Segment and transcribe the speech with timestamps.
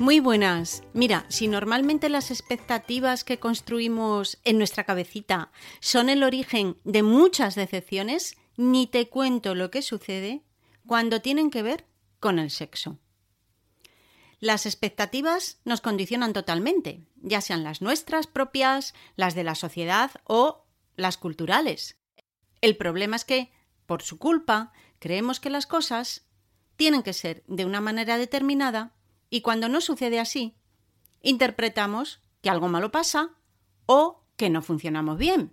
[0.00, 0.82] Muy buenas.
[0.92, 7.54] Mira, si normalmente las expectativas que construimos en nuestra cabecita son el origen de muchas
[7.54, 10.42] decepciones, ni te cuento lo que sucede
[10.84, 11.86] cuando tienen que ver
[12.18, 12.98] con el sexo.
[14.40, 20.66] Las expectativas nos condicionan totalmente, ya sean las nuestras propias, las de la sociedad o
[20.96, 22.00] las culturales.
[22.60, 23.52] El problema es que,
[23.86, 26.26] por su culpa, creemos que las cosas
[26.74, 28.92] tienen que ser de una manera determinada
[29.34, 30.54] y cuando no sucede así,
[31.20, 33.30] interpretamos que algo malo pasa
[33.84, 35.52] o que no funcionamos bien.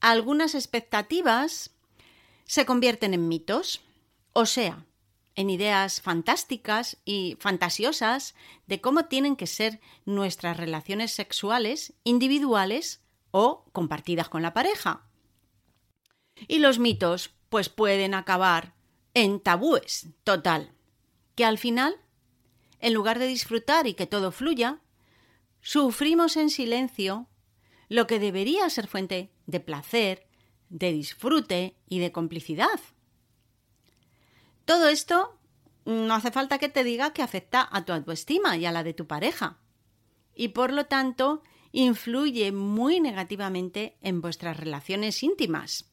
[0.00, 1.74] Algunas expectativas
[2.46, 3.82] se convierten en mitos,
[4.32, 4.86] o sea,
[5.34, 8.34] en ideas fantásticas y fantasiosas
[8.66, 15.04] de cómo tienen que ser nuestras relaciones sexuales individuales o compartidas con la pareja.
[16.48, 18.72] Y los mitos pues pueden acabar
[19.12, 20.72] en tabúes, total,
[21.34, 22.00] que al final
[22.82, 24.80] en lugar de disfrutar y que todo fluya,
[25.62, 27.28] sufrimos en silencio
[27.88, 30.26] lo que debería ser fuente de placer,
[30.68, 32.80] de disfrute y de complicidad.
[34.64, 35.38] Todo esto
[35.84, 38.94] no hace falta que te diga que afecta a tu autoestima y a la de
[38.94, 39.58] tu pareja.
[40.34, 45.88] Y por lo tanto, influye muy negativamente en vuestras relaciones íntimas.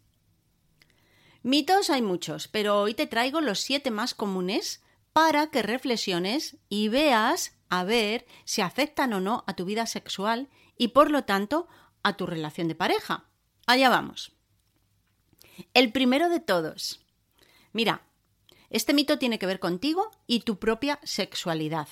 [1.43, 4.81] Mitos hay muchos, pero hoy te traigo los siete más comunes
[5.13, 10.49] para que reflexiones y veas a ver si afectan o no a tu vida sexual
[10.77, 11.67] y por lo tanto
[12.03, 13.25] a tu relación de pareja.
[13.67, 14.31] Allá vamos.
[15.73, 17.05] El primero de todos.
[17.73, 18.03] Mira,
[18.69, 21.87] este mito tiene que ver contigo y tu propia sexualidad.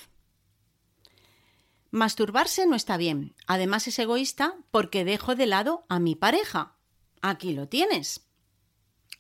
[1.92, 3.36] Masturbarse no está bien.
[3.48, 6.76] Además es egoísta porque dejo de lado a mi pareja.
[7.22, 8.28] Aquí lo tienes.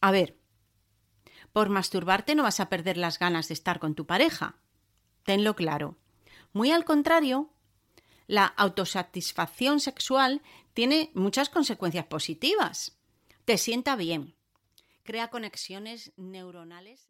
[0.01, 0.36] A ver,
[1.57, 4.57] por masturbarte no vas a perder las ganas de estar con tu pareja.
[5.23, 5.97] Tenlo claro.
[6.53, 7.49] Muy al contrario,
[8.27, 10.43] la autosatisfacción sexual
[10.75, 12.99] tiene muchas consecuencias positivas.
[13.43, 14.35] Te sienta bien,
[15.01, 17.09] crea conexiones neuronales.